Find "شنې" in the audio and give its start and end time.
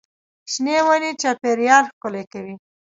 0.51-0.77